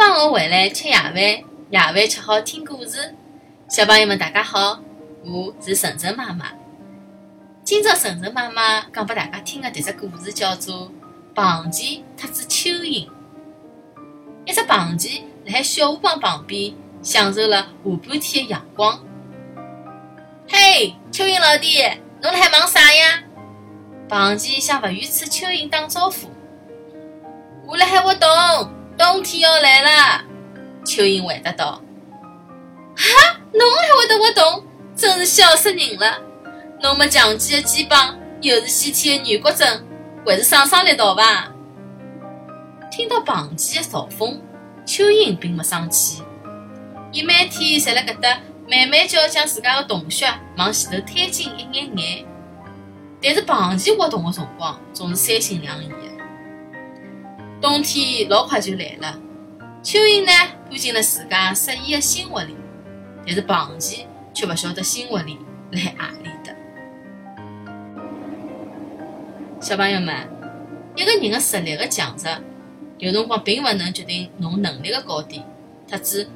[0.00, 3.14] 放学回来吃夜饭，夜饭吃好听故事。
[3.68, 4.80] 小朋友们，大家好，
[5.22, 6.46] 我是晨晨妈妈。
[7.62, 10.90] 今朝晨晨妈妈讲拨大家听的迭只故事叫做
[11.34, 13.06] 《螃蟹特子蚯蚓》。
[14.46, 16.72] 一只螃蟹辣海小河浜旁边
[17.02, 18.98] 享受了下半天的阳光。
[20.48, 21.76] 嘿，蚯蚓老弟，
[22.22, 23.22] 侬辣海忙啥呀？
[24.08, 26.30] 螃蟹向勿远处蚯蚓打招呼。
[27.66, 28.79] 我辣海活动。
[29.00, 30.22] 冬天要来了，
[30.84, 31.80] 蚯蚓回答道
[32.94, 34.62] ：“哈，侬还会得活动，
[34.94, 36.18] 真是笑死人了！
[36.82, 39.86] 侬没强健的肩膀，又是先天的软骨症，
[40.26, 41.50] 还是伤伤力道伐？”
[42.92, 44.38] 听到螃蟹的嘲讽，
[44.86, 46.22] 蚯蚓并没生气，
[47.10, 48.38] 伊每天侪辣搿搭
[48.68, 50.26] 慢慢叫将自家的洞穴
[50.58, 52.26] 往前头推进一眼眼。
[53.22, 56.19] 但是螃蟹活动的辰光总是三心两意的。
[57.60, 59.20] 冬天老快就来了，
[59.82, 60.32] 蚯蚓呢
[60.70, 62.56] 搬进了自家适宜的新窝里，
[63.26, 65.38] 但是螃蟹却不晓得新窝里
[65.72, 66.56] 辣阿里的。
[69.60, 70.26] 小朋友们，
[70.96, 72.38] 一个人的实力的强弱，
[72.96, 75.42] 有辰光并不能决定侬能力的高低，
[75.86, 76.26] 特指